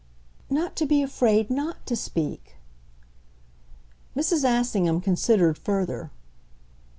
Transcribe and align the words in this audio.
"Not 0.49 0.75
to 0.77 0.87
be 0.87 1.03
afraid 1.03 1.51
NOT 1.51 1.85
to 1.85 1.95
speak." 1.95 2.55
Mrs. 4.17 4.43
Assingham 4.43 4.99
considered 4.99 5.59
further. 5.59 6.09